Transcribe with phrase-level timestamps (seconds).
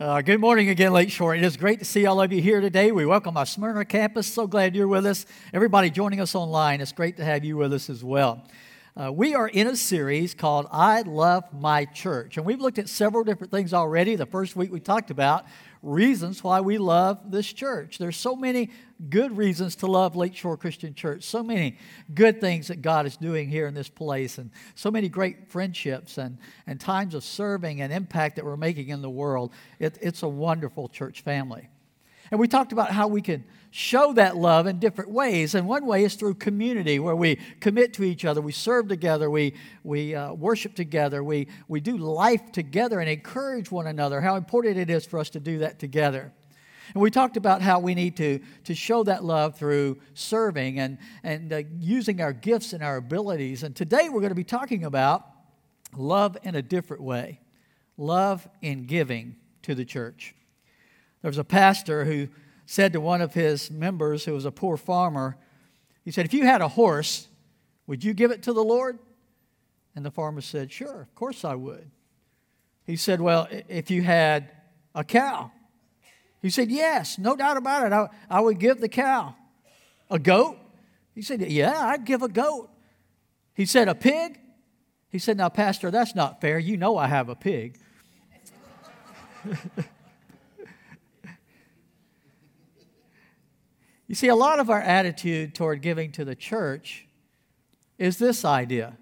[0.00, 1.34] Uh, good morning again, Lakeshore.
[1.34, 2.92] It is great to see all of you here today.
[2.92, 4.32] We welcome our Smyrna campus.
[4.32, 5.26] So glad you're with us.
[5.52, 8.44] Everybody joining us online, it's great to have you with us as well.
[8.96, 12.36] Uh, we are in a series called I Love My Church.
[12.36, 14.14] And we've looked at several different things already.
[14.14, 15.46] The first week we talked about
[15.82, 17.98] reasons why we love this church.
[17.98, 18.70] There's so many
[19.10, 21.22] good reasons to love Lakeshore Christian Church.
[21.22, 21.78] So many
[22.14, 26.18] good things that God is doing here in this place, and so many great friendships
[26.18, 29.52] and, and times of serving and impact that we're making in the world.
[29.78, 31.68] It, it's a wonderful church family.
[32.30, 35.54] And we talked about how we can show that love in different ways.
[35.54, 39.30] And one way is through community, where we commit to each other, we serve together,
[39.30, 39.54] we,
[39.84, 44.76] we uh, worship together, we, we do life together and encourage one another, how important
[44.76, 46.32] it is for us to do that together.
[46.94, 50.98] And we talked about how we need to, to show that love through serving and,
[51.22, 53.62] and uh, using our gifts and our abilities.
[53.62, 55.26] And today we're going to be talking about
[55.96, 57.40] love in a different way
[58.00, 60.34] love in giving to the church.
[61.22, 62.28] There was a pastor who
[62.66, 65.36] said to one of his members who was a poor farmer,
[66.04, 67.28] he said, If you had a horse,
[67.86, 68.98] would you give it to the Lord?
[69.96, 71.90] And the farmer said, Sure, of course I would.
[72.84, 74.50] He said, Well, if you had
[74.94, 75.50] a cow,
[76.40, 77.92] he said, Yes, no doubt about it.
[77.92, 79.34] I, I would give the cow.
[80.10, 80.56] A goat?
[81.14, 82.70] He said, Yeah, I'd give a goat.
[83.54, 84.38] He said, A pig?
[85.10, 86.58] He said, Now, Pastor, that's not fair.
[86.58, 87.78] You know I have a pig.
[94.08, 97.06] You see, a lot of our attitude toward giving to the church
[97.98, 98.96] is this idea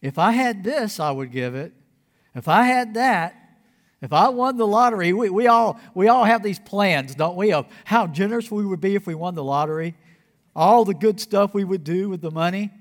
[0.00, 1.72] if I had this, I would give it.
[2.34, 3.36] If I had that,
[4.00, 7.52] if I won the lottery, we, we, all, we all have these plans, don't we,
[7.52, 9.94] of how generous we would be if we won the lottery,
[10.56, 12.72] all the good stuff we would do with the money.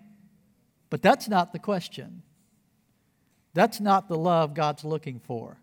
[0.90, 2.24] But that's not the question.
[3.54, 5.58] That's not the love God's looking for.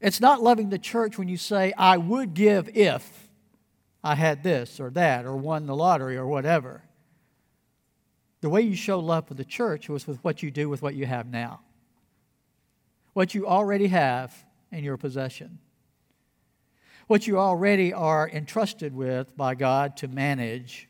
[0.00, 3.23] It's not loving the church when you say, I would give if.
[4.04, 6.82] I had this or that or won the lottery or whatever.
[8.42, 10.94] The way you show love for the church was with what you do with what
[10.94, 11.62] you have now,
[13.14, 15.58] what you already have in your possession,
[17.06, 20.86] what you already are entrusted with by God to manage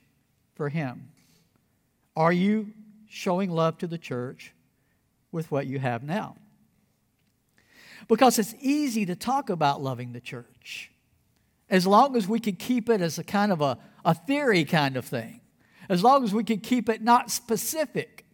[0.56, 1.10] for Him.
[2.16, 2.72] Are you
[3.08, 4.52] showing love to the church
[5.30, 6.34] with what you have now?
[8.08, 10.90] Because it's easy to talk about loving the church
[11.70, 14.96] as long as we can keep it as a kind of a, a theory kind
[14.96, 15.40] of thing,
[15.88, 18.26] as long as we can keep it not specific,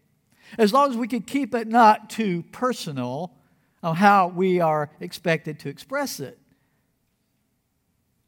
[0.58, 3.34] as long as we can keep it not too personal
[3.82, 6.38] on how we are expected to express it.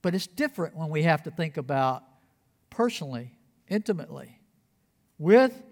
[0.00, 2.02] But it's different when we have to think about
[2.70, 3.32] personally,
[3.68, 4.40] intimately,
[5.18, 5.62] with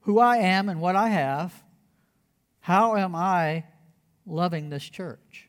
[0.00, 1.62] who I am and what I have.
[2.60, 3.64] How am I
[4.26, 5.47] loving this church?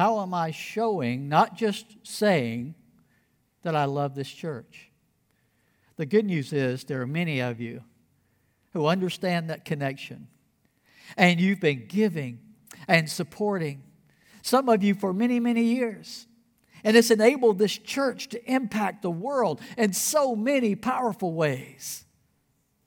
[0.00, 2.74] How am I showing, not just saying,
[3.60, 4.90] that I love this church?
[5.98, 7.82] The good news is there are many of you
[8.72, 10.28] who understand that connection.
[11.18, 12.38] And you've been giving
[12.88, 13.82] and supporting,
[14.40, 16.26] some of you for many, many years.
[16.82, 22.06] And it's enabled this church to impact the world in so many powerful ways.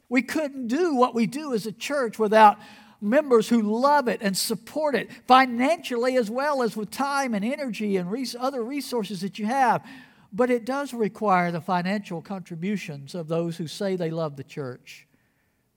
[0.10, 2.58] We couldn't do what we do as a church without
[3.04, 7.98] members who love it and support it financially as well as with time and energy
[7.98, 9.86] and res- other resources that you have.
[10.32, 15.08] But it does require the financial contributions of those who say they love the church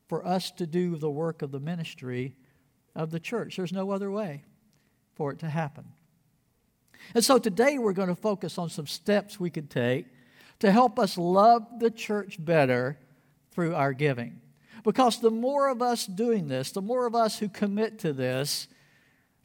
[0.08, 2.34] for us to do the work of the ministry
[2.94, 3.56] of the church.
[3.56, 4.44] There's no other way
[5.14, 5.84] for it to happen.
[7.14, 10.06] And so today we're going to focus on some steps we can take
[10.60, 12.98] to help us love the church better
[13.50, 14.40] through our giving.
[14.86, 18.68] Because the more of us doing this, the more of us who commit to this,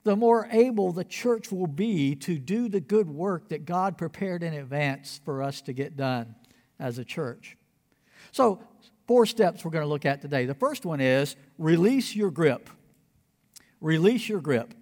[0.03, 4.43] the more able the church will be to do the good work that God prepared
[4.43, 6.35] in advance for us to get done
[6.79, 7.57] as a church.
[8.31, 8.61] So,
[9.07, 10.45] four steps we're going to look at today.
[10.45, 12.69] The first one is release your grip.
[13.79, 14.75] Release your grip.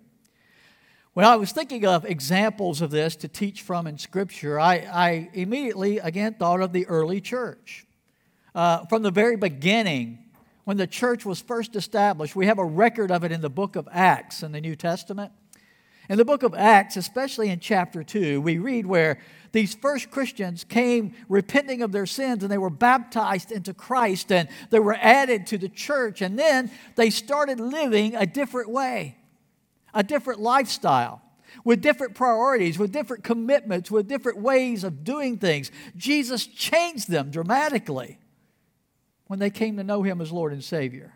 [1.14, 5.29] When I was thinking of examples of this to teach from in Scripture, I, I
[5.34, 7.85] immediately again thought of the early church.
[8.53, 10.26] Uh, from the very beginning,
[10.69, 12.35] when the church was first established.
[12.35, 15.31] We have a record of it in the book of Acts in the New Testament.
[16.07, 19.19] In the book of Acts, especially in chapter 2, we read where
[19.51, 24.47] these first Christians came repenting of their sins and they were baptized into Christ and
[24.69, 26.21] they were added to the church.
[26.21, 29.17] And then they started living a different way,
[29.91, 31.23] a different lifestyle,
[31.63, 35.71] with different priorities, with different commitments, with different ways of doing things.
[35.97, 38.19] Jesus changed them dramatically
[39.29, 41.14] when they came to know him as Lord and Savior.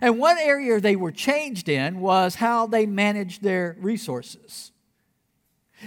[0.00, 4.72] And one area they were changed in was how they managed their resources.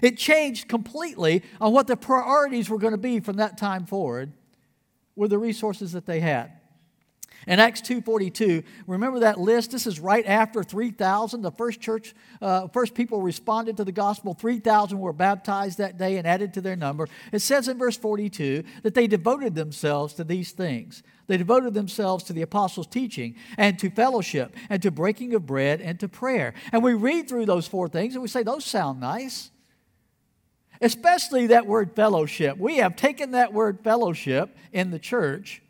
[0.01, 4.31] It changed completely on what the priorities were going to be from that time forward
[5.18, 6.50] with the resources that they had.
[7.48, 9.72] In Acts 2.42, remember that list?
[9.72, 11.42] This is right after 3,000.
[11.42, 14.34] The first church, uh, first people responded to the gospel.
[14.34, 17.07] 3,000 were baptized that day and added to their number.
[17.31, 21.04] It says in verse 42 that they devoted themselves to these things.
[21.28, 25.81] They devoted themselves to the apostles' teaching and to fellowship and to breaking of bread
[25.81, 26.54] and to prayer.
[26.72, 29.50] And we read through those four things and we say, those sound nice.
[30.81, 32.57] Especially that word fellowship.
[32.57, 35.62] We have taken that word fellowship in the church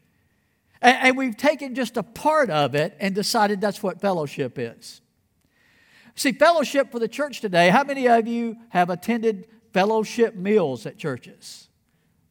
[0.83, 5.01] and, and we've taken just a part of it and decided that's what fellowship is.
[6.15, 10.97] See, fellowship for the church today, how many of you have attended fellowship meals at
[10.97, 11.67] churches?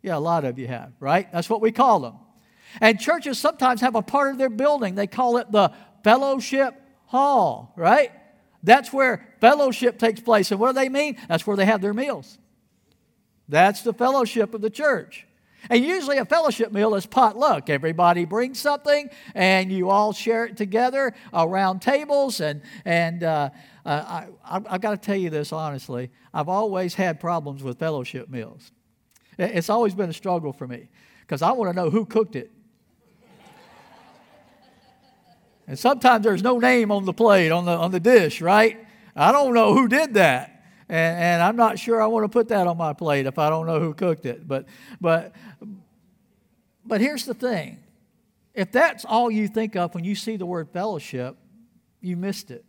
[0.02, 1.30] Yeah, a lot of you have, right?
[1.32, 2.14] That's what we call them.
[2.80, 5.72] And churches sometimes have a part of their building, they call it the
[6.04, 8.12] fellowship hall, right?
[8.62, 10.50] That's where fellowship takes place.
[10.52, 11.16] And what do they mean?
[11.28, 12.38] That's where they have their meals.
[13.48, 15.26] That's the fellowship of the church.
[15.70, 17.70] And usually a fellowship meal is potluck.
[17.70, 22.40] Everybody brings something and you all share it together around tables.
[22.40, 23.50] And, and uh,
[23.84, 26.10] uh, I, I've got to tell you this honestly.
[26.34, 28.72] I've always had problems with fellowship meals.
[29.38, 30.88] It's always been a struggle for me
[31.20, 32.50] because I want to know who cooked it.
[35.66, 38.78] and sometimes there's no name on the plate, on the, on the dish, right?
[39.16, 40.51] I don't know who did that.
[40.92, 43.48] And, and I'm not sure I want to put that on my plate if I
[43.48, 44.46] don't know who cooked it.
[44.46, 44.66] But,
[45.00, 45.34] but,
[46.84, 47.82] but here's the thing
[48.52, 51.38] if that's all you think of when you see the word fellowship,
[52.02, 52.66] you missed it.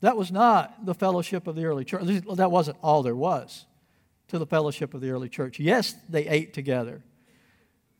[0.00, 2.04] That was not the fellowship of the early church.
[2.36, 3.66] That wasn't all there was
[4.28, 5.58] to the fellowship of the early church.
[5.58, 7.02] Yes, they ate together.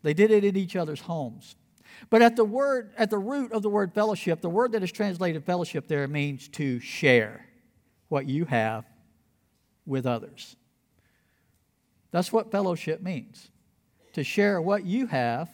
[0.05, 1.57] They did it in each other's homes.
[2.09, 4.93] But at the word at the root of the word fellowship, the word that is
[4.93, 7.47] translated fellowship there means to share
[8.15, 8.85] what you have
[9.87, 10.55] with others.
[12.13, 13.51] That's what fellowship means
[14.13, 15.51] to share what you have,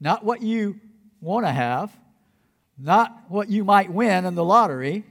[0.00, 0.80] not what you
[1.20, 1.94] want to have,
[2.78, 5.04] not what you might win in the lottery,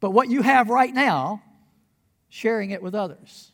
[0.00, 1.42] but what you have right now,
[2.30, 3.52] sharing it with others.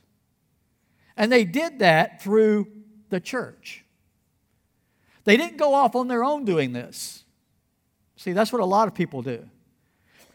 [1.17, 2.69] And they did that through
[3.11, 3.85] the church.
[5.25, 7.25] They didn't go off on their own doing this.
[8.15, 9.49] See, that's what a lot of people do.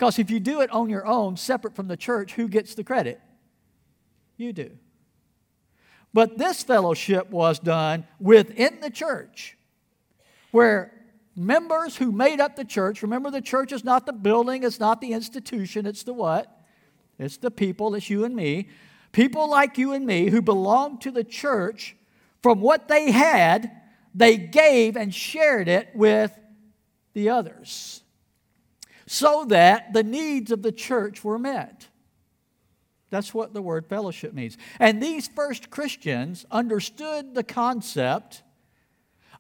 [0.01, 2.83] Because if you do it on your own, separate from the church, who gets the
[2.83, 3.21] credit?
[4.35, 4.71] You do.
[6.11, 9.55] But this fellowship was done within the church,
[10.49, 10.91] where
[11.35, 15.01] members who made up the church, remember the church is not the building, it's not
[15.01, 16.47] the institution, it's the what?
[17.19, 18.69] It's the people, it's you and me.
[19.11, 21.95] People like you and me who belong to the church,
[22.41, 23.69] from what they had,
[24.15, 26.35] they gave and shared it with
[27.13, 28.01] the others
[29.11, 31.89] so that the needs of the church were met.
[33.09, 34.57] That's what the word fellowship means.
[34.79, 38.41] And these first Christians understood the concept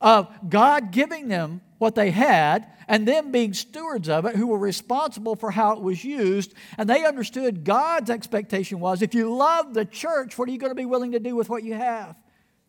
[0.01, 4.57] of God giving them what they had and them being stewards of it who were
[4.57, 6.53] responsible for how it was used.
[6.77, 10.71] And they understood God's expectation was if you love the church, what are you going
[10.71, 12.17] to be willing to do with what you have?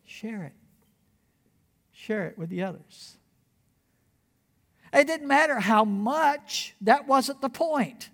[0.05, 0.53] Share it.
[1.91, 3.17] Share it with the others.
[4.93, 8.11] It didn't matter how much, that wasn't the point.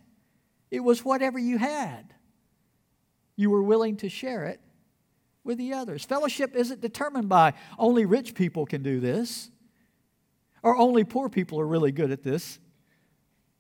[0.72, 2.14] It was whatever you had.
[3.36, 4.62] You were willing to share it
[5.44, 6.06] with the others.
[6.06, 9.50] Fellowship isn't determined by only rich people can do this,
[10.64, 12.60] or only poor people are really good at this,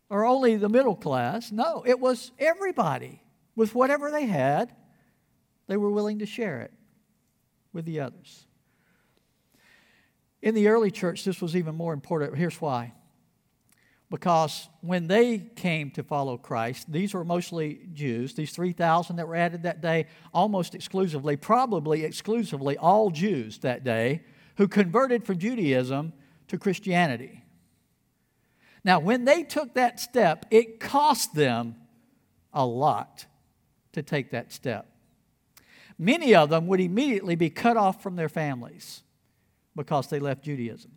[0.10, 1.52] or only the middle class.
[1.52, 3.22] No, it was everybody.
[3.56, 4.74] With whatever they had,
[5.68, 6.72] they were willing to share it
[7.74, 8.46] with the others.
[10.42, 12.38] In the early church, this was even more important.
[12.38, 12.94] Here's why
[14.12, 18.34] because when they came to follow Christ, these were mostly Jews.
[18.34, 24.24] These 3,000 that were added that day, almost exclusively, probably exclusively, all Jews that day
[24.58, 26.14] who converted from Judaism
[26.48, 27.44] to Christianity.
[28.84, 31.76] Now, when they took that step, it cost them
[32.52, 33.26] a lot
[33.94, 34.88] to take that step.
[35.98, 39.04] Many of them would immediately be cut off from their families
[39.76, 40.92] because they left Judaism.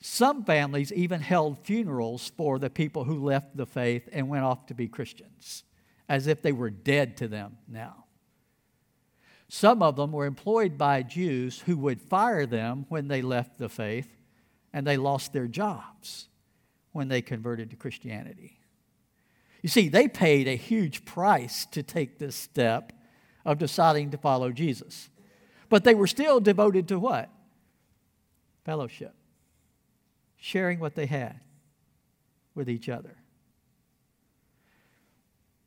[0.00, 4.66] Some families even held funerals for the people who left the faith and went off
[4.66, 5.64] to be Christians,
[6.08, 8.04] as if they were dead to them now.
[9.48, 13.68] Some of them were employed by Jews who would fire them when they left the
[13.68, 14.08] faith,
[14.72, 16.28] and they lost their jobs
[16.92, 18.58] when they converted to Christianity.
[19.60, 22.92] You see, they paid a huge price to take this step
[23.44, 25.10] of deciding to follow Jesus.
[25.68, 27.28] But they were still devoted to what?
[28.64, 29.14] Fellowship
[30.40, 31.40] sharing what they had
[32.54, 33.16] with each other.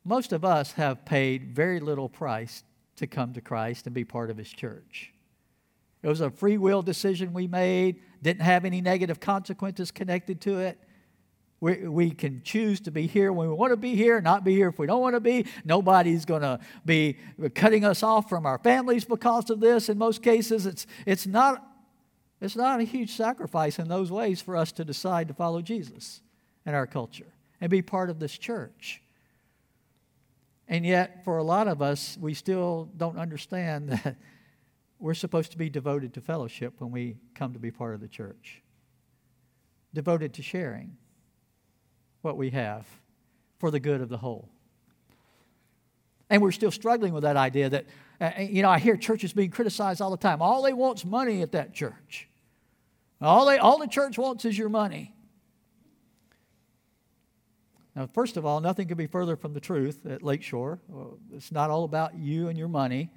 [0.04, 2.64] Most of us have paid very little price
[2.98, 5.14] to come to Christ and be part of His church.
[6.02, 10.60] It was a free will decision we made, didn't have any negative consequences connected to
[10.60, 10.78] it.
[11.62, 14.54] We, we can choose to be here when we want to be here, not be
[14.54, 15.46] here if we don't want to be.
[15.64, 17.18] Nobody's going to be
[17.56, 19.88] cutting us off from our families because of this.
[19.88, 21.66] In most cases, it's, it's, not,
[22.44, 26.22] it's not a huge sacrifice in those ways for us to decide to follow Jesus
[26.66, 29.02] in our culture and be part of this church.
[30.68, 34.18] And yet, for a lot of us, we still don't understand that
[35.00, 38.10] we're supposed to be devoted to fellowship when we come to be part of the
[38.10, 38.62] church,
[39.94, 40.98] devoted to sharing
[42.24, 42.86] what we have
[43.58, 44.50] for the good of the whole.
[46.30, 47.86] And we're still struggling with that idea that,
[48.20, 50.42] uh, you know, I hear churches being criticized all the time.
[50.42, 52.28] All they want's money at that church.
[53.24, 55.14] All, they, all the church wants is your money.
[57.96, 60.80] Now, first of all, nothing could be further from the truth at Lakeshore.
[60.94, 63.12] Uh, it's not all about you and your money.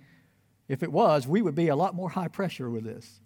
[0.68, 3.20] If it was, we would be a lot more high pressure with this.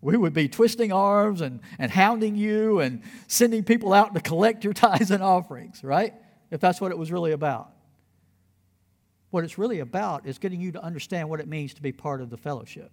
[0.00, 4.64] We would be twisting arms and, and hounding you and sending people out to collect
[4.64, 6.14] your tithes and offerings, right?
[6.50, 7.70] If that's what it was really about.
[9.30, 12.20] What it's really about is getting you to understand what it means to be part
[12.20, 12.90] of the fellowship,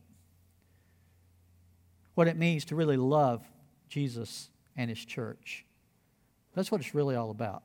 [2.17, 3.45] what it means to really love
[3.89, 5.65] Jesus and his church.
[6.55, 7.61] That's what it's really all about.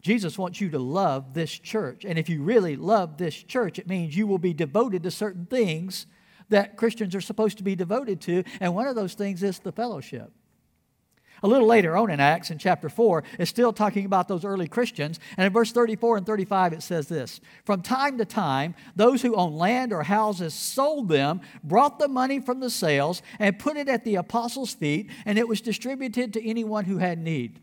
[0.00, 2.04] Jesus wants you to love this church.
[2.04, 5.46] And if you really love this church, it means you will be devoted to certain
[5.46, 6.06] things
[6.48, 9.72] that Christians are supposed to be devoted to, and one of those things is the
[9.72, 10.30] fellowship.
[11.42, 14.68] A little later on in Acts, in chapter 4, it's still talking about those early
[14.68, 15.20] Christians.
[15.36, 19.34] And in verse 34 and 35, it says this From time to time, those who
[19.34, 23.88] owned land or houses sold them, brought the money from the sales, and put it
[23.88, 27.60] at the apostles' feet, and it was distributed to anyone who had need.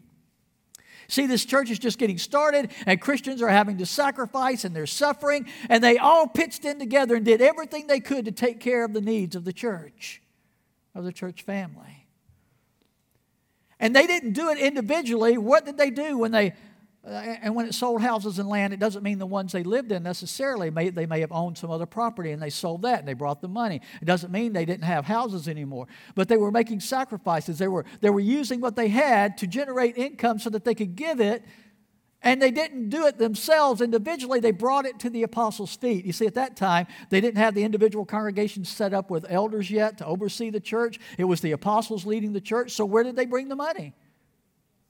[1.08, 4.88] See, this church is just getting started, and Christians are having to sacrifice and they're
[4.88, 8.86] suffering, and they all pitched in together and did everything they could to take care
[8.86, 10.22] of the needs of the church,
[10.96, 12.01] of the church family.
[13.82, 15.38] And they didn't do it individually.
[15.38, 16.54] What did they do when they
[17.04, 19.92] uh, and when it sold houses and land, it doesn't mean the ones they lived
[19.92, 20.70] in necessarily.
[20.70, 23.42] May, they may have owned some other property and they sold that and they brought
[23.42, 23.82] the money.
[24.00, 25.88] It doesn't mean they didn't have houses anymore.
[26.14, 27.58] But they were making sacrifices.
[27.58, 30.96] They were, they were using what they had to generate income so that they could
[30.96, 31.44] give it.
[32.24, 34.40] And they didn't do it themselves individually.
[34.40, 36.06] They brought it to the apostles' feet.
[36.06, 39.72] You see, at that time, they didn't have the individual congregations set up with elders
[39.72, 41.00] yet to oversee the church.
[41.18, 42.72] It was the apostles leading the church.
[42.72, 43.94] So, where did they bring the money?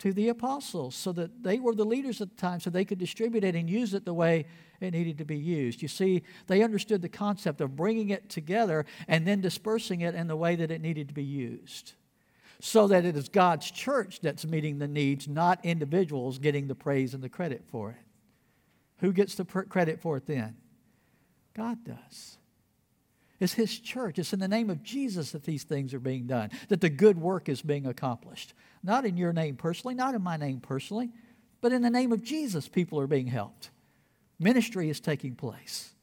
[0.01, 2.97] to the apostles so that they were the leaders at the time so they could
[2.97, 4.47] distribute it and use it the way
[4.79, 5.83] it needed to be used.
[5.83, 10.25] You see, they understood the concept of bringing it together and then dispersing it in
[10.25, 11.93] the way that it needed to be used.
[12.63, 17.15] So that it is God's church that's meeting the needs, not individuals getting the praise
[17.15, 17.97] and the credit for it.
[18.99, 20.55] Who gets the credit for it then?
[21.55, 22.37] God does.
[23.39, 24.19] It's His church.
[24.19, 27.19] It's in the name of Jesus that these things are being done, that the good
[27.19, 28.53] work is being accomplished.
[28.83, 31.09] Not in your name personally, not in my name personally,
[31.61, 33.71] but in the name of Jesus, people are being helped.
[34.39, 35.95] Ministry is taking place.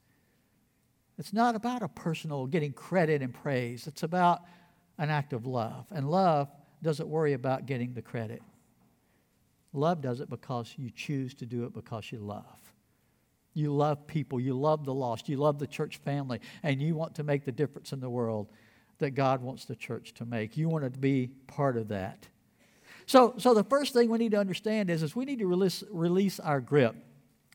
[1.19, 4.43] It's not about a personal getting credit and praise, it's about
[4.99, 5.87] an act of love.
[5.91, 6.49] And love
[6.83, 8.43] doesn't worry about getting the credit.
[9.73, 12.45] Love does it because you choose to do it because you love.
[13.55, 17.15] You love people, you love the lost, you love the church family, and you want
[17.17, 18.49] to make the difference in the world
[18.99, 20.57] that God wants the church to make.
[20.57, 22.29] You want to be part of that.
[23.07, 25.83] So, so the first thing we need to understand is, is we need to release,
[25.91, 26.95] release our grip.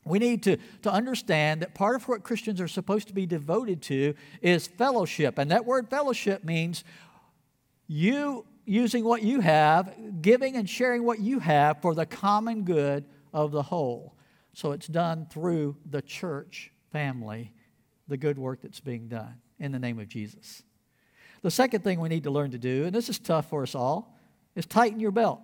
[0.05, 3.81] We need to, to understand that part of what Christians are supposed to be devoted
[3.83, 5.37] to is fellowship.
[5.37, 6.83] And that word fellowship means
[7.93, 13.05] you using what you have, giving and sharing what you have for the common good
[13.31, 14.15] of the whole.
[14.53, 17.53] So it's done through the church family,
[18.07, 20.63] the good work that's being done in the name of Jesus.
[21.43, 23.75] The second thing we need to learn to do, and this is tough for us
[23.75, 24.17] all,
[24.55, 25.41] is tighten your belt.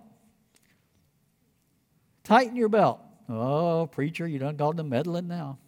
[2.24, 3.00] Tighten your belt.
[3.28, 5.59] Oh, preacher, you done called them meddling now.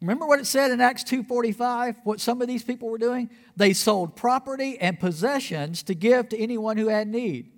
[0.00, 3.30] Remember what it said in Acts 2:45, what some of these people were doing?
[3.56, 7.50] They sold property and possessions to give to anyone who had need.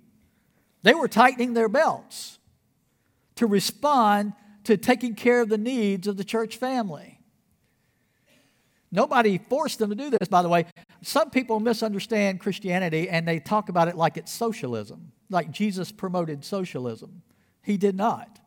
[0.81, 2.39] They were tightening their belts
[3.35, 4.33] to respond
[4.63, 7.19] to taking care of the needs of the church family.
[8.91, 10.65] Nobody forced them to do this, by the way.
[11.01, 16.43] Some people misunderstand Christianity and they talk about it like it's socialism, like Jesus promoted
[16.43, 17.21] socialism.
[17.61, 18.40] He did not.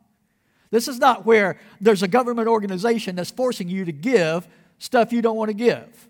[0.71, 5.21] This is not where there's a government organization that's forcing you to give stuff you
[5.21, 6.09] don't want to give.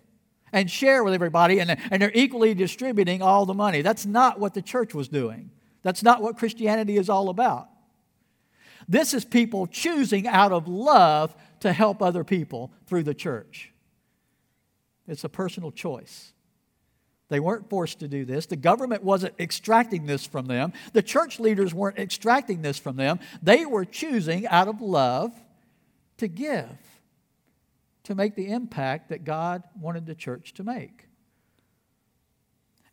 [0.52, 3.82] and share with everybody and, and they're equally distributing all the money.
[3.82, 5.50] That's not what the church was doing.
[5.82, 7.68] That's not what Christianity is all about.
[8.88, 13.72] This is people choosing out of love to help other people through the church.
[15.08, 16.32] It's a personal choice.
[17.28, 18.46] They weren't forced to do this.
[18.46, 20.72] The government wasn't extracting this from them.
[20.92, 23.18] The church leaders weren't extracting this from them.
[23.42, 25.32] They were choosing out of love
[26.18, 26.78] to give,
[28.04, 31.06] to make the impact that God wanted the church to make.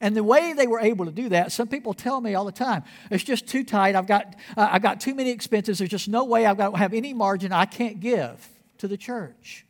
[0.02, 2.52] And the way they were able to do that, some people tell me all the
[2.52, 3.96] time, it's just too tight.
[3.96, 5.78] I've got, uh, I've got too many expenses.
[5.78, 7.54] There's just no way I've got to have any margin.
[7.54, 8.46] I can't give
[8.80, 9.66] to the church.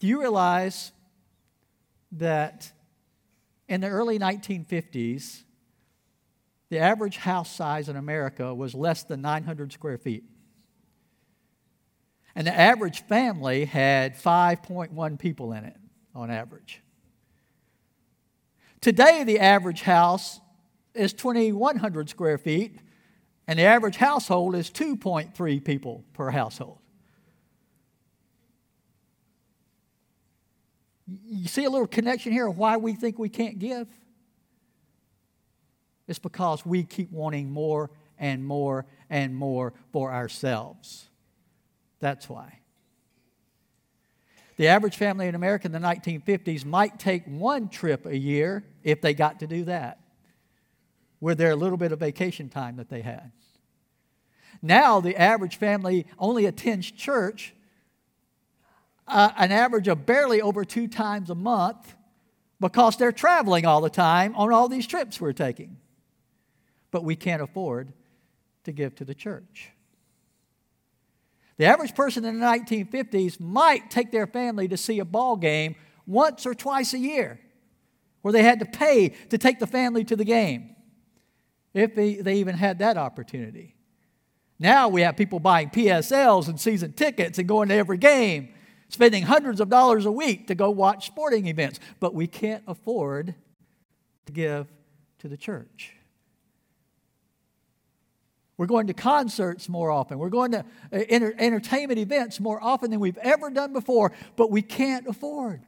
[0.00, 0.90] Do you realize
[2.12, 2.70] that
[3.68, 5.42] in the early 1950s,
[6.68, 10.24] the average house size in America was less than 900 square feet.
[12.34, 15.76] And the average family had 5.1 people in it
[16.14, 16.82] on average.
[18.80, 20.40] Today, the average house
[20.94, 22.78] is 2,100 square feet,
[23.46, 26.81] and the average household is 2.3 people per household.
[31.06, 33.88] You see a little connection here of why we think we can't give?
[36.06, 41.08] It's because we keep wanting more and more and more for ourselves.
[42.00, 42.58] That's why.
[44.56, 49.00] The average family in America in the 1950s might take one trip a year if
[49.00, 50.00] they got to do that,
[51.20, 53.32] with their little bit of vacation time that they had.
[54.60, 57.54] Now, the average family only attends church
[59.06, 61.94] uh, an average of barely over two times a month
[62.60, 65.76] because they're traveling all the time on all these trips we're taking.
[66.90, 67.92] But we can't afford
[68.64, 69.70] to give to the church.
[71.56, 75.74] The average person in the 1950s might take their family to see a ball game
[76.06, 77.40] once or twice a year,
[78.22, 80.74] where they had to pay to take the family to the game,
[81.74, 83.74] if they, they even had that opportunity.
[84.58, 88.51] Now we have people buying PSLs and season tickets and going to every game
[88.92, 93.34] spending hundreds of dollars a week to go watch sporting events, but we can't afford
[94.26, 94.66] to give
[95.18, 95.94] to the church.
[98.58, 100.18] We're going to concerts more often.
[100.18, 100.58] We're going to
[100.92, 105.62] uh, enter- entertainment events more often than we've ever done before, but we can't afford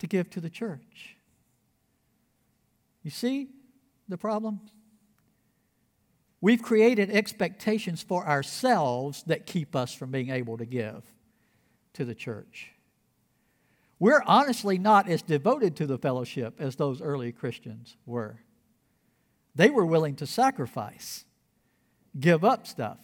[0.00, 1.16] to give to the church.
[3.04, 3.48] You see
[4.08, 4.60] the problem?
[6.44, 11.02] We've created expectations for ourselves that keep us from being able to give
[11.94, 12.72] to the church.
[13.98, 18.40] We're honestly not as devoted to the fellowship as those early Christians were.
[19.54, 21.24] They were willing to sacrifice,
[22.20, 23.00] give up stuff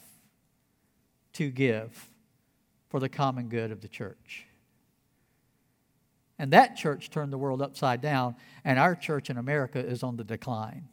[1.32, 2.10] to give
[2.90, 4.44] for the common good of the church.
[6.38, 10.18] And that church turned the world upside down, and our church in America is on
[10.18, 10.88] the decline.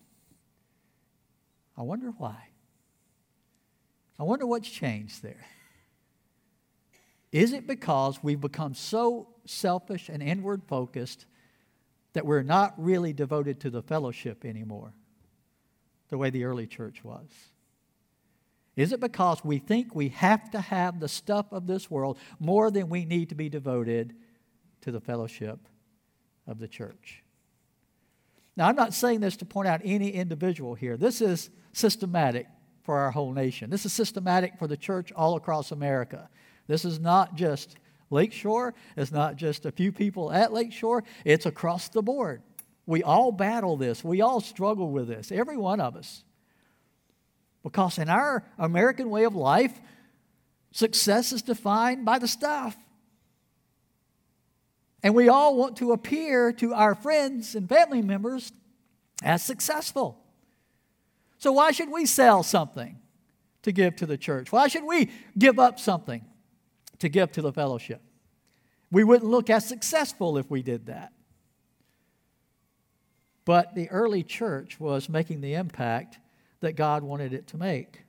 [1.78, 2.50] I wonder why.
[4.20, 5.46] I wonder what's changed there.
[7.32, 11.26] Is it because we've become so selfish and inward focused
[12.14, 14.94] that we're not really devoted to the fellowship anymore,
[16.10, 17.28] the way the early church was?
[18.76, 22.72] Is it because we think we have to have the stuff of this world more
[22.72, 24.16] than we need to be devoted
[24.82, 25.60] to the fellowship
[26.48, 27.24] of the church?
[28.56, 30.98] Now, I'm not saying this to point out any individual here.
[30.98, 32.48] This is systematic
[32.84, 33.70] for our whole nation.
[33.70, 36.30] This is systematic for the church all across America.
[36.68, 37.76] This is not just
[38.10, 42.42] Lakeshore, it's not just a few people at Lakeshore, it's across the board.
[42.86, 46.24] We all battle this, we all struggle with this, every one of us.
[47.64, 49.78] Because in our American way of life,
[50.72, 52.78] success is defined by the stuff.
[55.04, 58.52] And we all want to appear to our friends and family members
[59.22, 60.24] as successful.
[61.38, 63.00] So, why should we sell something
[63.64, 64.52] to give to the church?
[64.52, 66.26] Why should we give up something
[67.00, 68.02] to give to the fellowship?
[68.92, 71.12] We wouldn't look as successful if we did that.
[73.46, 76.20] But the early church was making the impact
[76.62, 78.04] that God wanted it to make.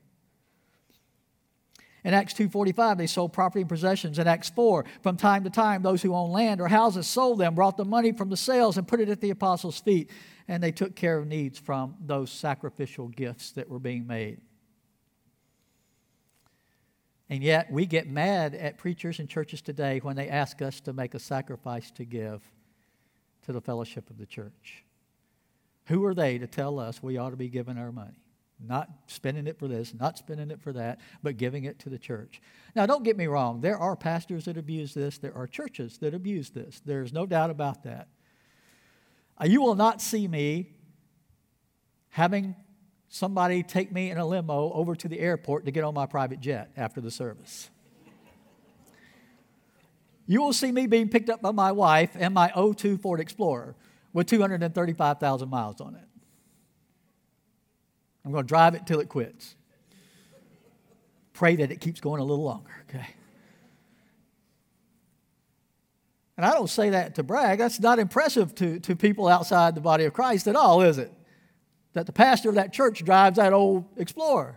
[2.05, 4.19] In Acts 2:45 they sold property and possessions.
[4.19, 7.55] In Acts 4, from time to time those who owned land or houses sold them,
[7.55, 10.11] brought the money from the sales and put it at the apostles' feet
[10.49, 14.41] and they took care of needs from those sacrificial gifts that were being made.
[17.31, 20.95] And yet, we get mad at preachers and churches today when they ask us to
[20.95, 22.43] make a sacrifice to give
[23.45, 24.85] to the fellowship of the church.
[25.87, 28.23] Who are they to tell us we ought to be giving our money?
[28.61, 31.99] Not spending it for this, not spending it for that, but giving it to the
[31.99, 32.41] church.
[32.75, 33.61] Now, don't get me wrong.
[33.61, 36.81] There are pastors that abuse this, there are churches that abuse this.
[36.85, 38.09] There's no doubt about that.
[39.41, 40.73] Uh, you will not see me
[42.11, 42.57] having
[43.09, 46.41] somebody take me in a limo over to the airport to get on my private
[46.41, 47.71] jet after the service.
[50.27, 53.75] You will see me being picked up by my wife and my 02 Ford Explorer
[54.13, 56.05] with 235,000 miles on it.
[58.25, 59.55] I'm going to drive it till it quits.
[61.33, 63.07] Pray that it keeps going a little longer, okay?
[66.39, 67.59] And I don't say that to brag.
[67.59, 71.13] That's not impressive to, to people outside the body of Christ at all, is it?
[71.95, 74.57] That the pastor of that church drives that old Explorer.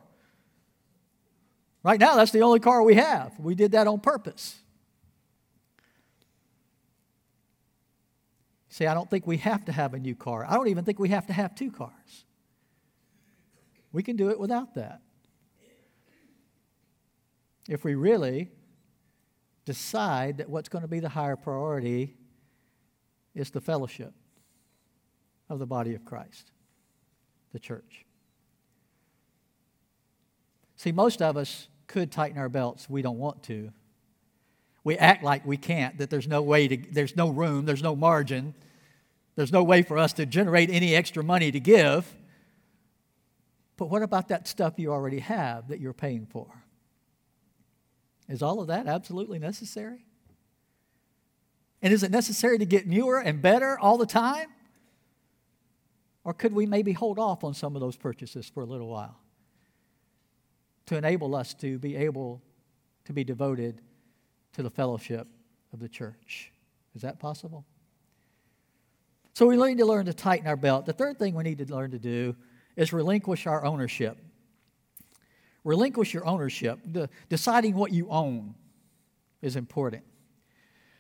[1.84, 3.34] Right now, that's the only car we have.
[3.39, 4.60] We did that on purpose.
[8.70, 10.46] See, I don't think we have to have a new car.
[10.48, 12.26] I don't even think we have to have two cars.
[13.91, 15.02] We can do it without that.
[17.67, 18.52] If we really
[19.65, 22.15] decide that what's going to be the higher priority
[23.36, 24.13] is the fellowship
[25.50, 26.52] of the body of Christ,
[27.54, 28.06] the church.
[30.76, 32.89] See, most of us could tighten our belts.
[32.89, 33.71] We don't want to.
[34.84, 37.95] We act like we can't, that there's no way to, there's no room, there's no
[37.95, 38.56] margin,
[39.36, 42.12] there's no way for us to generate any extra money to give.
[43.78, 46.47] But what about that stuff you already have that you're paying for?
[48.32, 50.06] Is all of that absolutely necessary?
[51.82, 54.48] And is it necessary to get newer and better all the time?
[56.24, 59.20] Or could we maybe hold off on some of those purchases for a little while
[60.86, 62.41] to enable us to be able
[63.06, 63.82] to be devoted
[64.54, 65.28] to the fellowship
[65.74, 66.54] of the church?
[66.96, 67.65] Is that possible?
[69.34, 70.86] So we need to learn to tighten our belt.
[70.86, 72.36] The third thing we need to learn to do
[72.78, 74.17] is relinquish our ownership.
[75.63, 76.80] Relinquish your ownership.
[77.30, 78.56] Deciding what you own
[79.41, 80.04] is important.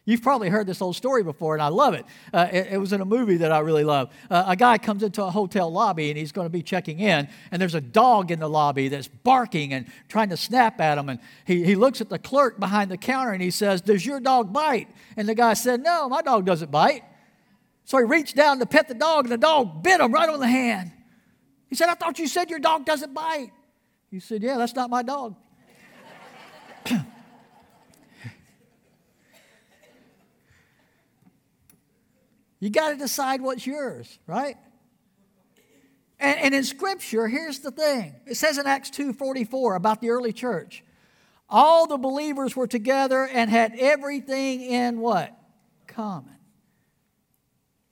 [0.03, 2.05] You've probably heard this old story before, and I love it.
[2.33, 4.11] Uh, it, it, was in a movie that I really love.
[4.31, 7.29] Uh, a guy comes into a hotel lobby, and he's going to be checking in,
[7.51, 11.07] and there's a dog in the lobby that's barking and trying to snap at him.
[11.07, 14.19] And he, he looks at the clerk behind the counter, and he says, Does your
[14.19, 14.89] dog bite?
[15.17, 17.03] And the guy said, No, my dog doesn't bite.
[17.85, 20.39] So he reached down to pet the dog, and the dog bit him right on
[20.39, 20.91] the hand.
[21.67, 23.51] He said, I thought you said your dog doesn't bite.
[24.11, 25.35] He said, Yeah, that's not my dog.
[32.59, 34.57] you got to decide what's yours, right?
[36.19, 40.33] And, and, in Scripture, here's the thing it says in Acts 2.44 about the early
[40.33, 40.83] church
[41.51, 45.37] all the believers were together and had everything in what?
[45.87, 46.37] Common.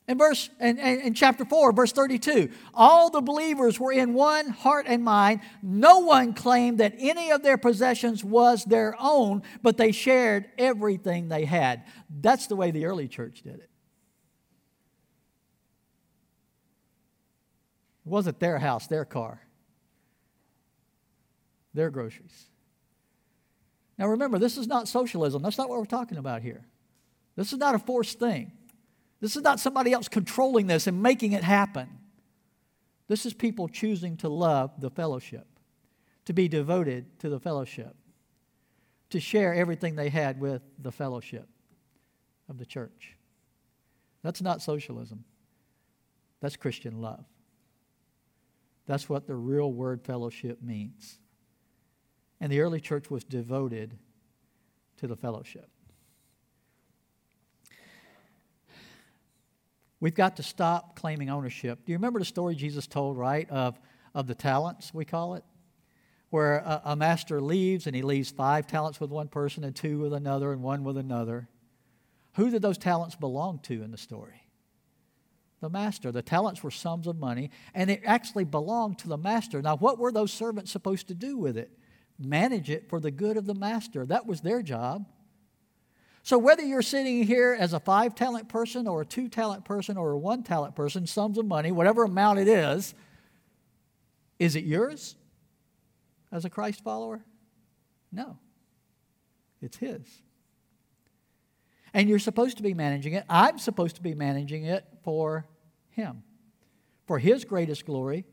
[0.09, 4.87] In verse in, in, chapter 4, verse 32, all the believers were in one heart
[4.89, 5.41] and mind.
[5.61, 11.29] No one claimed that any of their possessions was their own, but they shared everything
[11.29, 11.83] they had.
[12.09, 13.69] That's the way the early church did it.
[18.03, 19.39] It wasn't their house, their car,
[21.75, 22.47] their groceries.
[23.99, 25.43] Now remember, this is not socialism.
[25.43, 26.65] That's not what we're talking about here.
[27.35, 28.53] This is not a forced thing.
[29.19, 31.89] This is not somebody else controlling this and making it happen.
[33.07, 35.47] This is people choosing to love the fellowship,
[36.25, 37.95] to be devoted to the fellowship,
[39.09, 41.49] to share everything they had with the fellowship
[42.47, 43.17] of the church.
[44.21, 45.23] That's not socialism,
[46.39, 47.25] that's Christian love.
[48.85, 51.19] That's what the real word fellowship means.
[52.41, 53.97] And the early church was devoted
[54.97, 55.69] to the fellowship.
[59.99, 61.85] We've got to stop claiming ownership.
[61.85, 63.79] Do you remember the story Jesus told, right, of,
[64.15, 65.43] of the talents, we call it?
[66.29, 69.99] Where a, a master leaves and he leaves five talents with one person and two
[69.99, 71.49] with another and one with another.
[72.35, 74.43] Who did those talents belong to in the story?
[75.59, 76.11] The master.
[76.11, 79.61] The talents were sums of money, and it actually belonged to the master.
[79.61, 81.71] Now, what were those servants supposed to do with it?
[82.17, 84.05] Manage it for the good of the master.
[84.05, 85.05] That was their job.
[86.23, 89.97] So, whether you're sitting here as a five talent person or a two talent person
[89.97, 92.93] or a one talent person, sums of money, whatever amount it is,
[94.37, 95.15] is it yours
[96.31, 97.23] as a Christ follower?
[98.11, 98.37] No,
[99.61, 100.01] it's His.
[101.93, 103.25] And you're supposed to be managing it.
[103.29, 105.47] I'm supposed to be managing it for
[105.91, 106.23] Him,
[107.07, 108.25] for His greatest glory,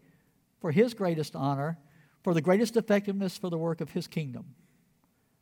[0.61, 1.79] for His greatest honor,
[2.23, 4.45] for the greatest effectiveness for the work of His kingdom.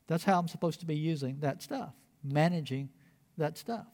[0.07, 2.89] That's how I'm supposed to be using that stuff managing
[3.37, 3.87] that stuff.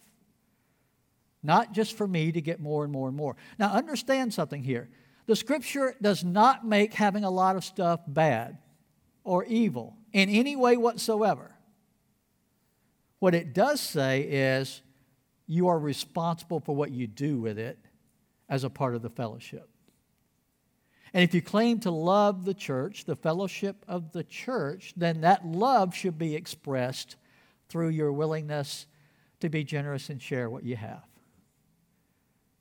[1.42, 3.36] Not just for me to get more and more and more.
[3.58, 4.88] Now, understand something here.
[5.26, 8.58] The scripture does not make having a lot of stuff bad
[9.24, 11.54] or evil in any way whatsoever.
[13.20, 14.82] What it does say is
[15.46, 17.78] you are responsible for what you do with it
[18.48, 19.68] as a part of the fellowship.
[21.12, 25.44] And if you claim to love the church, the fellowship of the church, then that
[25.46, 27.16] love should be expressed
[27.70, 28.86] through your willingness
[29.40, 31.04] to be generous and share what you have.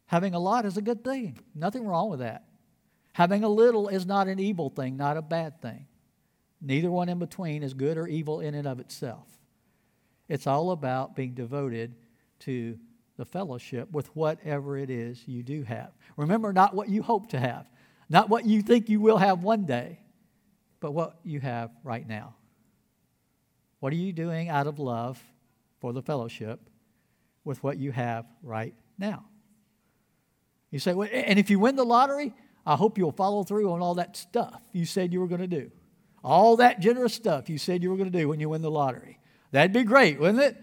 [0.06, 2.46] Having a lot is a good thing, nothing wrong with that.
[3.14, 5.88] Having a little is not an evil thing, not a bad thing.
[6.62, 9.28] Neither one in between is good or evil in and of itself.
[10.28, 11.96] It's all about being devoted
[12.40, 12.78] to
[13.18, 15.92] the fellowship with whatever it is you do have.
[16.16, 17.68] Remember, not what you hope to have,
[18.10, 20.00] not what you think you will have one day,
[20.80, 22.36] but what you have right now.
[23.80, 25.22] What are you doing out of love
[25.80, 26.60] for the fellowship
[27.44, 29.26] with what you have right now?
[30.72, 32.34] You say, well, and if you win the lottery,
[32.66, 35.48] I hope you'll follow through on all that stuff you said you were going to
[35.48, 35.72] do.
[36.24, 38.70] All that generous stuff you said you were going to do when you win the
[38.70, 39.20] lottery.
[39.52, 40.58] That'd be great, wouldn't it?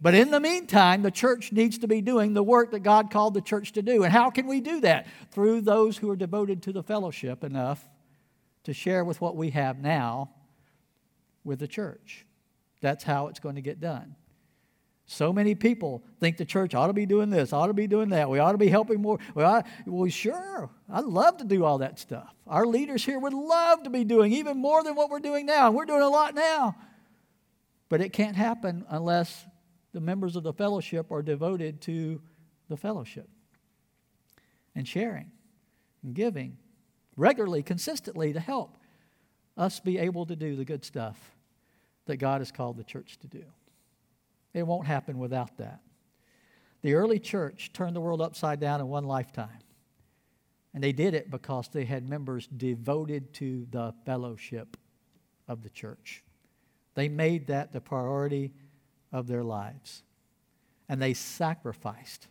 [0.00, 3.34] But in the meantime, the church needs to be doing the work that God called
[3.34, 4.02] the church to do.
[4.02, 5.06] And how can we do that?
[5.30, 7.88] Through those who are devoted to the fellowship enough
[8.64, 10.30] to share with what we have now
[11.44, 12.26] with the church.
[12.80, 14.16] That's how it's going to get done.
[15.06, 18.10] So many people think the church ought to be doing this, ought to be doing
[18.10, 18.30] that.
[18.30, 19.18] We ought to be helping more.
[19.34, 22.32] Well, I, well, sure, I'd love to do all that stuff.
[22.46, 25.66] Our leaders here would love to be doing even more than what we're doing now.
[25.66, 26.76] and We're doing a lot now.
[27.88, 29.44] But it can't happen unless
[29.92, 32.22] the members of the fellowship are devoted to
[32.68, 33.28] the fellowship
[34.74, 35.30] and sharing
[36.02, 36.56] and giving
[37.16, 38.78] regularly, consistently to help
[39.56, 41.18] us be able to do the good stuff
[42.06, 43.44] that God has called the church to do.
[44.54, 45.80] It won't happen without that.
[46.82, 49.60] The early church turned the world upside down in one lifetime.
[50.74, 54.76] And they did it because they had members devoted to the fellowship
[55.46, 56.24] of the church.
[56.94, 58.52] They made that the priority
[59.12, 60.02] of their lives.
[60.88, 62.28] And they sacrificed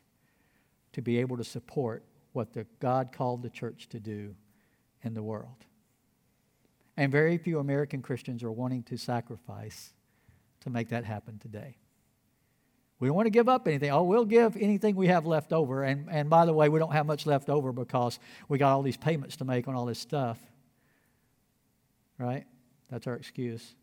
[0.93, 2.03] to be able to support
[2.33, 4.35] what the God called the church to do
[5.03, 5.65] in the world.
[7.01, 9.91] And very few American Christians are wanting to sacrifice
[10.59, 11.77] to make that happen today.
[12.99, 13.89] We don't want to give up anything.
[13.89, 15.81] Oh, we'll give anything we have left over.
[15.81, 18.83] And, and by the way, we don't have much left over because we got all
[18.83, 20.37] these payments to make on all this stuff.
[22.19, 22.45] Right?
[22.91, 23.73] That's our excuse.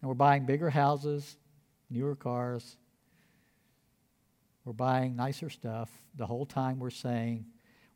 [0.00, 1.36] And we're buying bigger houses,
[1.90, 2.78] newer cars.
[4.64, 5.90] We're buying nicer stuff.
[6.16, 7.44] The whole time we're saying,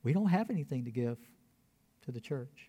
[0.03, 1.17] we don't have anything to give
[2.05, 2.69] to the church.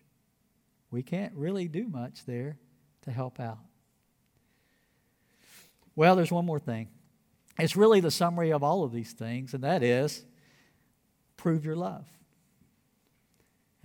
[0.90, 2.58] We can't really do much there
[3.02, 3.58] to help out.
[5.96, 6.88] Well, there's one more thing.
[7.58, 10.24] It's really the summary of all of these things, and that is
[11.36, 12.06] prove your love.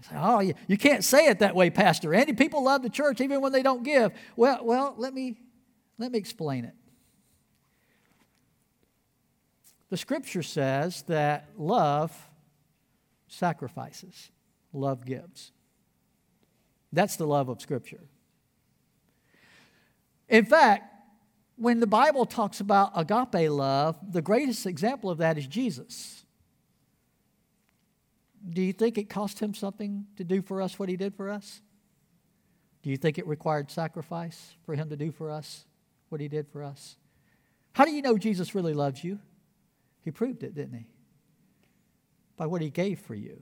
[0.03, 2.33] Say, oh, you, you can't say it that way, Pastor Andy.
[2.33, 4.11] People love the church even when they don't give.
[4.35, 5.37] Well, well, let me
[5.97, 6.73] let me explain it.
[9.89, 12.11] The scripture says that love
[13.27, 14.31] sacrifices,
[14.73, 15.52] love gives.
[16.93, 18.03] That's the love of scripture.
[20.29, 20.89] In fact,
[21.57, 26.23] when the Bible talks about agape love, the greatest example of that is Jesus.
[28.47, 31.29] Do you think it cost him something to do for us what he did for
[31.29, 31.61] us?
[32.83, 35.65] Do you think it required sacrifice for him to do for us
[36.09, 36.97] what he did for us?
[37.73, 39.19] How do you know Jesus really loves you?
[40.03, 40.85] He proved it, didn't he?
[42.35, 43.41] By what he gave for you,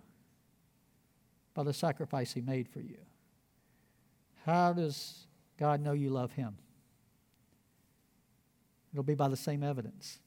[1.54, 2.98] by the sacrifice he made for you.
[4.45, 5.27] How does
[5.58, 6.58] God know you love him?
[8.91, 10.19] It'll be by the same evidence.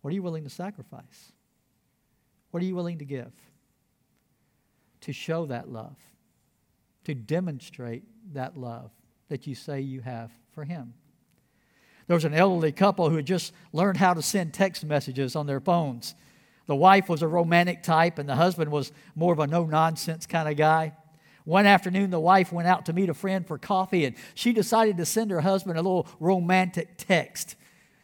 [0.00, 1.32] What are you willing to sacrifice?
[2.50, 3.32] What are you willing to give
[5.00, 5.96] to show that love,
[7.04, 8.90] to demonstrate that love
[9.28, 10.94] that you say you have for Him?
[12.08, 15.46] There was an elderly couple who had just learned how to send text messages on
[15.46, 16.14] their phones.
[16.66, 20.26] The wife was a romantic type, and the husband was more of a no nonsense
[20.26, 20.92] kind of guy.
[21.44, 24.96] One afternoon, the wife went out to meet a friend for coffee, and she decided
[24.98, 27.56] to send her husband a little romantic text.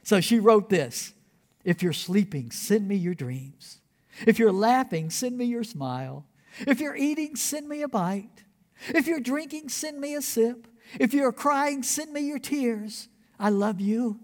[0.02, 1.14] So she wrote this
[1.64, 3.80] If you're sleeping, send me your dreams.
[4.26, 6.26] If you're laughing, send me your smile.
[6.66, 8.44] If you're eating, send me a bite.
[8.88, 10.66] If you're drinking, send me a sip.
[10.98, 13.08] If you're crying, send me your tears.
[13.38, 14.18] I love you.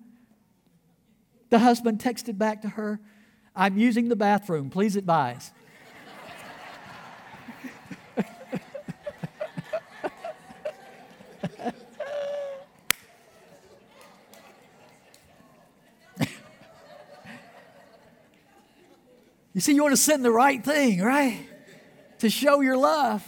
[1.51, 3.01] The husband texted back to her,
[3.55, 4.71] I'm using the bathroom.
[4.71, 5.53] Please advise.
[19.55, 21.49] You see, you want to send the right thing, right?
[22.25, 23.23] to show your love.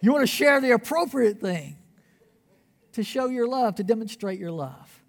[0.00, 1.76] You want to share the appropriate thing
[2.92, 5.02] to show your love, to demonstrate your love.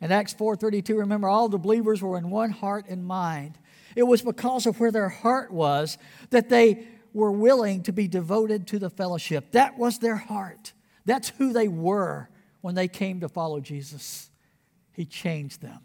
[0.00, 3.58] In Acts 4:32, remember all the believers were in one heart and mind.
[3.94, 5.98] It was because of where their heart was
[6.30, 9.52] that they were willing to be devoted to the fellowship.
[9.52, 10.72] That was their heart.
[11.04, 12.30] That's who they were
[12.62, 14.30] when they came to follow Jesus.
[14.92, 15.80] He changed them.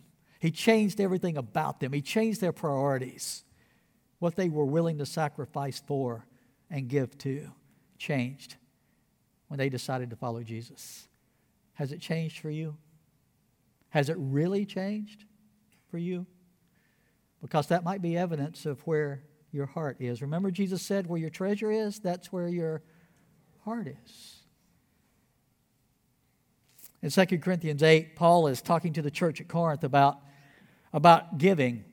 [0.47, 1.91] He changed everything about them.
[1.91, 3.43] He changed their priorities.
[4.19, 6.25] What they were willing to sacrifice for
[6.71, 7.51] and give to
[7.97, 8.55] changed
[9.49, 11.09] when they decided to follow Jesus.
[11.73, 12.77] Has it changed for you?
[13.89, 15.25] Has it really changed
[15.91, 16.25] for you?
[17.41, 20.21] Because that might be evidence of where your heart is.
[20.21, 22.83] Remember, Jesus said, Where your treasure is, that's where your
[23.65, 24.43] heart is.
[27.01, 30.21] In 2 Corinthians 8, Paul is talking to the church at Corinth about,
[30.93, 31.83] about giving.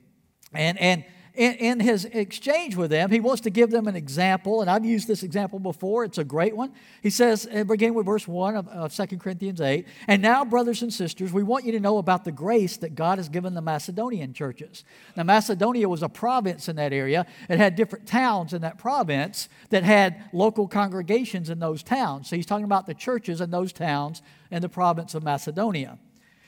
[0.53, 1.05] And, and
[1.35, 4.85] in, in, his exchange with them, he wants to give them an example, and I've
[4.85, 6.05] used this example before.
[6.05, 6.71] It's a great one.
[7.01, 10.81] He says, uh, beginning with verse 1 of, of 2 Corinthians 8, and now, brothers
[10.81, 13.61] and sisters, we want you to know about the grace that God has given the
[13.61, 14.85] Macedonian churches.
[15.17, 17.25] Now, Macedonia was a province in that area.
[17.49, 22.29] It had different towns in that province that had local congregations in those towns.
[22.29, 25.99] So he's talking about the churches in those towns in the province of Macedonia.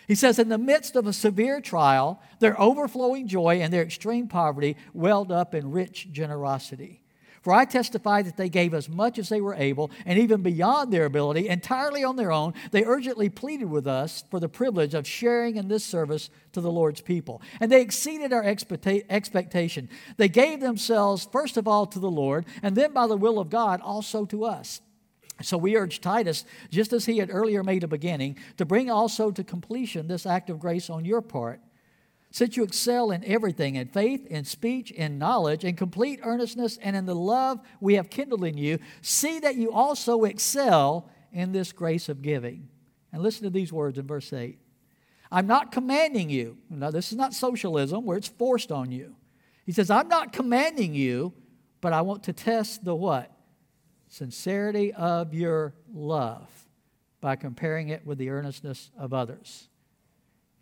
[0.07, 4.27] He says, in the midst of a severe trial, their overflowing joy and their extreme
[4.27, 7.03] poverty welled up in rich generosity.
[7.41, 10.91] For I testify that they gave as much as they were able, and even beyond
[10.91, 12.53] their ability, entirely on their own.
[12.71, 16.71] They urgently pleaded with us for the privilege of sharing in this service to the
[16.71, 17.41] Lord's people.
[17.59, 19.89] And they exceeded our expectation.
[20.17, 23.49] They gave themselves, first of all, to the Lord, and then by the will of
[23.49, 24.81] God, also to us.
[25.41, 29.29] So we urge Titus, just as he had earlier made a beginning, to bring also
[29.31, 31.61] to completion this act of grace on your part.
[32.31, 36.95] Since you excel in everything, in faith, in speech, in knowledge, in complete earnestness, and
[36.95, 41.71] in the love we have kindled in you, see that you also excel in this
[41.71, 42.67] grace of giving.
[43.13, 44.57] And listen to these words in verse 8.
[45.31, 46.57] I'm not commanding you.
[46.69, 49.15] Now, this is not socialism where it's forced on you.
[49.65, 51.33] He says, I'm not commanding you,
[51.81, 53.31] but I want to test the what?
[54.07, 56.49] Sincerity of your love
[57.21, 59.67] by comparing it with the earnestness of others.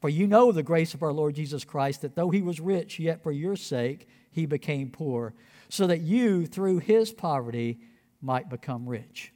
[0.02, 3.00] For you know the grace of our Lord Jesus Christ, that though he was rich,
[3.00, 5.34] yet for your sake he became poor,
[5.70, 7.80] so that you, through his poverty,
[8.22, 9.32] might become rich.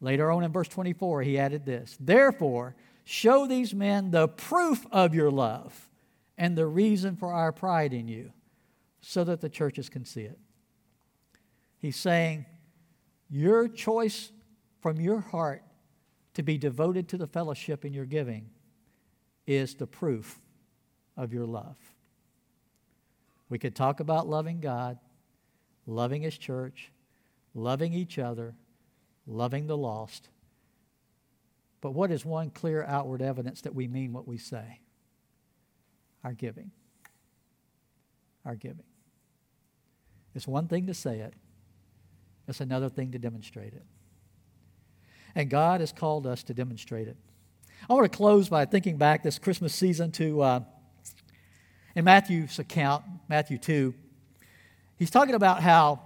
[0.00, 2.74] Later on in verse 24, he added this Therefore,
[3.04, 5.88] show these men the proof of your love
[6.38, 8.32] and the reason for our pride in you,
[9.00, 10.38] so that the churches can see it.
[11.78, 12.46] He's saying,
[13.28, 14.32] your choice
[14.80, 15.62] from your heart
[16.34, 18.50] to be devoted to the fellowship in your giving
[19.46, 20.40] is the proof
[21.16, 21.76] of your love.
[23.48, 24.98] We could talk about loving God,
[25.86, 26.92] loving His church,
[27.54, 28.54] loving each other,
[29.26, 30.28] loving the lost.
[31.80, 34.80] But what is one clear outward evidence that we mean what we say?
[36.24, 36.72] Our giving.
[38.44, 38.84] Our giving.
[40.34, 41.34] It's one thing to say it,
[42.48, 43.84] it's another thing to demonstrate it.
[45.34, 47.16] And God has called us to demonstrate it.
[47.88, 50.60] I want to close by thinking back this Christmas season to uh,
[51.94, 53.94] in Matthew's account, Matthew 2.
[54.96, 56.00] He's talking about how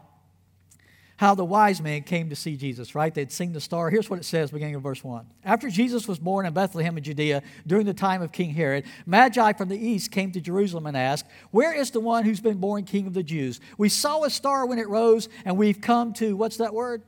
[1.20, 3.14] how the wise men came to see Jesus, right?
[3.14, 3.90] They'd seen the star.
[3.90, 5.26] Here's what it says, beginning of verse 1.
[5.44, 9.52] After Jesus was born in Bethlehem in Judea during the time of King Herod, Magi
[9.52, 12.84] from the east came to Jerusalem and asked, Where is the one who's been born
[12.84, 13.60] King of the Jews?
[13.76, 17.02] We saw a star when it rose, and we've come to, what's that word?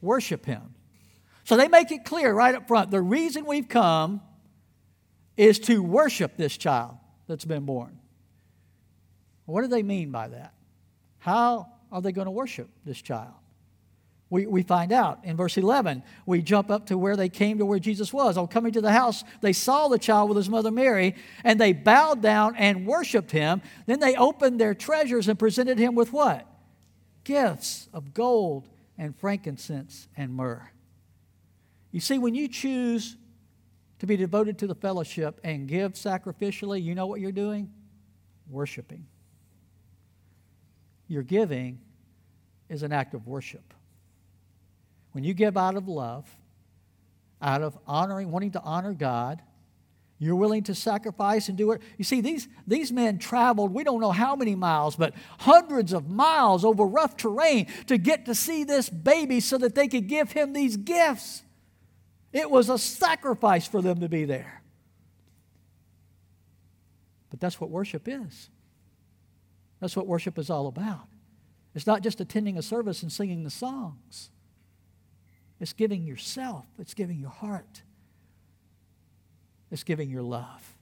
[0.00, 0.74] Worship him.
[1.44, 4.22] So they make it clear right up front the reason we've come
[5.36, 7.98] is to worship this child that's been born.
[9.44, 10.54] What do they mean by that?
[11.18, 13.32] How are they going to worship this child?
[14.28, 16.02] We, we find out in verse 11.
[16.26, 18.36] We jump up to where they came to where Jesus was.
[18.36, 21.72] On coming to the house, they saw the child with his mother Mary, and they
[21.72, 23.62] bowed down and worshiped him.
[23.86, 26.48] Then they opened their treasures and presented him with what?
[27.22, 30.68] Gifts of gold and frankincense and myrrh.
[31.92, 33.16] You see, when you choose
[34.00, 37.70] to be devoted to the fellowship and give sacrificially, you know what you're doing?
[38.50, 39.06] Worshiping.
[41.08, 41.80] Your giving
[42.68, 43.74] is an act of worship.
[45.12, 46.28] When you give out of love,
[47.40, 49.42] out of honoring, wanting to honor God,
[50.18, 51.82] you're willing to sacrifice and do it.
[51.98, 56.08] You see, these, these men traveled, we don't know how many miles, but hundreds of
[56.08, 60.32] miles over rough terrain to get to see this baby so that they could give
[60.32, 61.42] him these gifts.
[62.32, 64.62] It was a sacrifice for them to be there.
[67.30, 68.48] But that's what worship is.
[69.84, 71.08] That's what worship is all about.
[71.74, 74.30] It's not just attending a service and singing the songs,
[75.60, 77.82] it's giving yourself, it's giving your heart,
[79.70, 80.74] it's giving your love.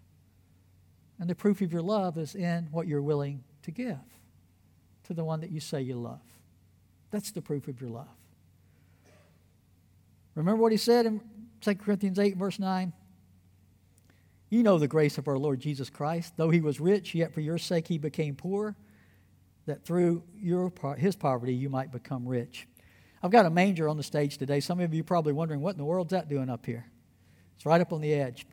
[1.19, 3.99] And the proof of your love is in what you're willing to give
[5.09, 6.23] to the one that you say you love.
[7.11, 8.07] That's the proof of your love.
[10.37, 11.21] Remember what he said in
[11.61, 12.93] 2 Corinthians 8, verse 9?
[14.49, 16.35] You know the grace of our Lord Jesus Christ.
[16.37, 18.77] Though he was rich, yet for your sake he became poor,
[19.67, 22.67] that through your, his poverty you might become rich.
[23.23, 24.61] I've got a manger on the stage today.
[24.61, 26.87] Some of you are probably wondering, what in the world's that doing up here?
[27.57, 28.47] It's right up on the edge.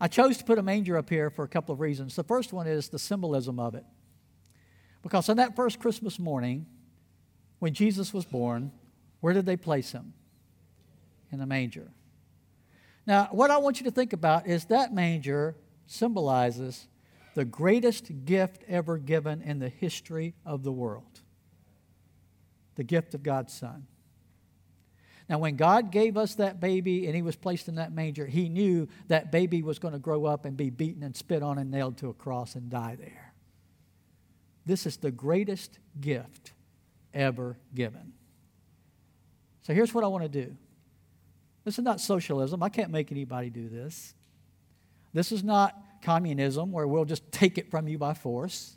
[0.00, 2.16] I chose to put a manger up here for a couple of reasons.
[2.16, 3.84] The first one is the symbolism of it.
[5.02, 6.66] Because on that first Christmas morning,
[7.58, 8.72] when Jesus was born,
[9.20, 10.12] where did they place him?
[11.30, 11.90] In a manger.
[13.06, 16.88] Now, what I want you to think about is that manger symbolizes
[17.38, 21.20] the greatest gift ever given in the history of the world
[22.74, 23.86] the gift of God's Son.
[25.28, 28.48] Now, when God gave us that baby and he was placed in that manger, he
[28.48, 31.70] knew that baby was going to grow up and be beaten and spit on and
[31.70, 33.32] nailed to a cross and die there.
[34.66, 36.54] This is the greatest gift
[37.14, 38.14] ever given.
[39.62, 40.56] So here's what I want to do.
[41.62, 42.64] This is not socialism.
[42.64, 44.14] I can't make anybody do this.
[45.12, 48.76] This is not communism where we'll just take it from you by force.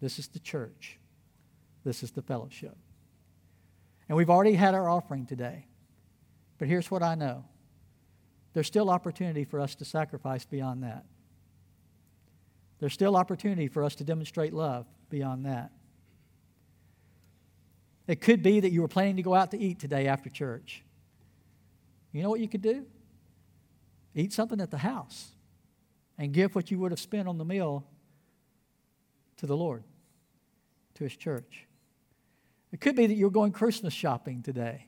[0.00, 0.98] This is the church.
[1.84, 2.76] This is the fellowship.
[4.08, 5.66] And we've already had our offering today.
[6.58, 7.44] But here's what I know
[8.54, 11.04] there's still opportunity for us to sacrifice beyond that.
[12.78, 15.70] There's still opportunity for us to demonstrate love beyond that.
[18.06, 20.82] It could be that you were planning to go out to eat today after church.
[22.12, 22.86] You know what you could do?
[24.14, 25.35] Eat something at the house
[26.18, 27.84] and give what you would have spent on the meal
[29.38, 29.84] to the Lord,
[30.94, 31.66] to His church.
[32.72, 34.86] It could be that you're going Christmas shopping today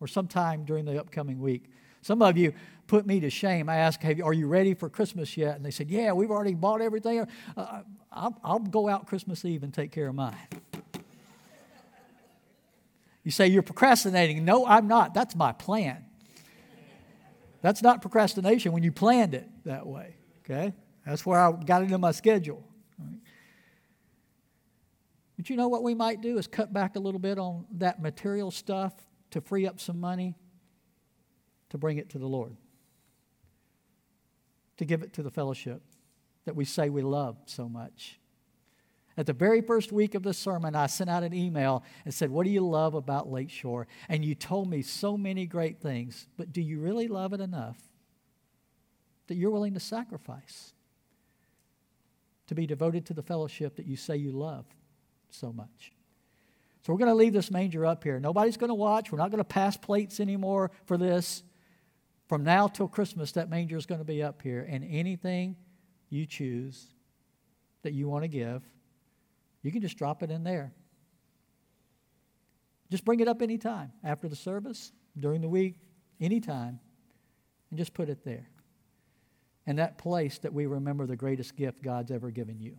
[0.00, 1.70] or sometime during the upcoming week.
[2.02, 2.52] Some of you
[2.86, 3.68] put me to shame.
[3.68, 5.56] I asked, Are you ready for Christmas yet?
[5.56, 7.26] And they said, Yeah, we've already bought everything.
[7.56, 10.36] Uh, I'll, I'll go out Christmas Eve and take care of mine.
[13.22, 14.44] You say, You're procrastinating.
[14.44, 15.14] No, I'm not.
[15.14, 16.04] That's my plan.
[17.62, 20.16] That's not procrastination when you planned it that way.
[20.44, 20.72] Okay?
[21.06, 22.62] That's where I got it in my schedule.
[25.36, 28.00] But you know what we might do is cut back a little bit on that
[28.00, 28.94] material stuff
[29.30, 30.36] to free up some money
[31.70, 32.56] to bring it to the Lord,
[34.76, 35.82] to give it to the fellowship
[36.44, 38.20] that we say we love so much.
[39.16, 42.30] At the very first week of the sermon, I sent out an email and said,
[42.30, 43.86] What do you love about Lakeshore?
[44.08, 47.76] And you told me so many great things, but do you really love it enough
[49.26, 50.72] that you're willing to sacrifice
[52.46, 54.66] to be devoted to the fellowship that you say you love
[55.30, 55.92] so much?
[56.82, 58.20] So we're going to leave this manger up here.
[58.20, 59.10] Nobody's going to watch.
[59.10, 61.42] We're not going to pass plates anymore for this.
[62.28, 64.66] From now till Christmas, that manger is going to be up here.
[64.68, 65.56] And anything
[66.10, 66.86] you choose
[67.82, 68.62] that you want to give,
[69.62, 70.74] you can just drop it in there.
[72.90, 75.80] Just bring it up anytime after the service, during the week,
[76.20, 76.78] anytime,
[77.70, 78.48] and just put it there.
[79.66, 82.76] And that place that we remember the greatest gift God's ever given you.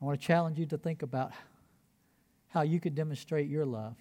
[0.00, 1.32] I want to challenge you to think about
[2.48, 3.96] how you could demonstrate your love,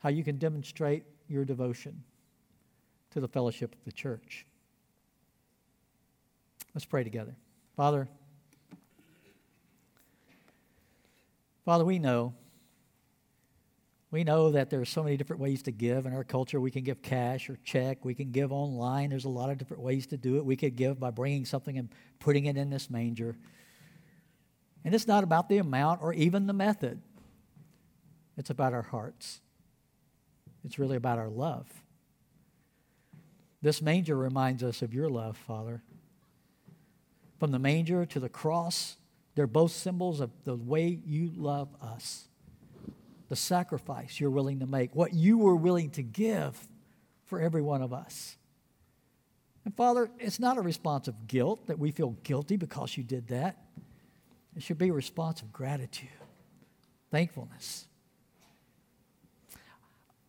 [0.00, 2.02] how you can demonstrate your devotion
[3.12, 4.46] to the fellowship of the church.
[6.74, 7.34] Let's pray together.
[7.76, 8.08] Father,
[11.64, 12.34] Father, we know.
[14.10, 16.60] We know that there are so many different ways to give in our culture.
[16.60, 18.04] We can give cash or check.
[18.04, 19.10] We can give online.
[19.10, 20.44] There's a lot of different ways to do it.
[20.44, 21.88] We could give by bringing something and
[22.18, 23.36] putting it in this manger.
[24.84, 27.00] And it's not about the amount or even the method,
[28.36, 29.40] it's about our hearts.
[30.64, 31.66] It's really about our love.
[33.62, 35.82] This manger reminds us of your love, Father.
[37.38, 38.96] From the manger to the cross,
[39.34, 42.28] they're both symbols of the way you love us,
[43.30, 46.68] the sacrifice you're willing to make, what you were willing to give
[47.26, 48.36] for every one of us.
[49.64, 53.28] And Father, it's not a response of guilt that we feel guilty because you did
[53.28, 53.56] that.
[54.56, 56.08] It should be a response of gratitude,
[57.12, 57.86] thankfulness,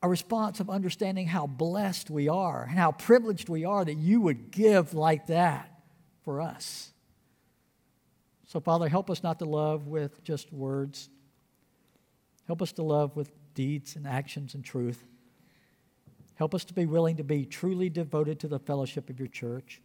[0.03, 4.21] a response of understanding how blessed we are and how privileged we are that you
[4.21, 5.71] would give like that
[6.23, 6.93] for us.
[8.45, 11.09] So, Father, help us not to love with just words.
[12.51, 15.05] Help us to love with deeds and actions and truth.
[16.35, 19.81] Help us to be willing to be truly devoted to the fellowship of your church.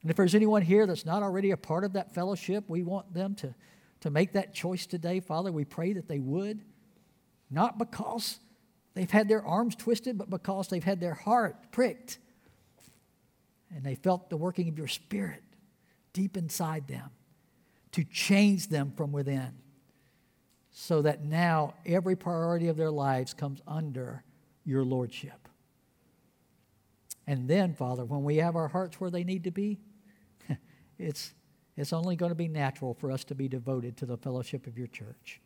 [0.00, 3.12] And if there's anyone here that's not already a part of that fellowship, we want
[3.12, 3.54] them to,
[4.00, 5.20] to make that choice today.
[5.20, 6.62] Father, we pray that they would,
[7.50, 8.38] not because
[8.94, 12.20] they've had their arms twisted, but because they've had their heart pricked
[13.68, 15.42] and they felt the working of your spirit
[16.14, 17.10] deep inside them
[17.92, 19.52] to change them from within
[20.70, 24.22] so that now every priority of their lives comes under
[24.64, 25.48] your lordship.
[27.26, 29.78] And then, Father, when we have our hearts where they need to be,
[30.98, 31.32] it's,
[31.76, 34.78] it's only going to be natural for us to be devoted to the fellowship of
[34.78, 35.40] your church.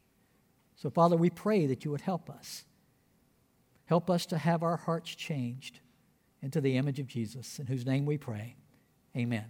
[0.77, 2.65] So, Father, we pray that you would help us.
[3.87, 5.81] Help us to have our hearts changed
[6.43, 8.57] into the image of Jesus, in whose name we pray.
[9.17, 9.45] Amen.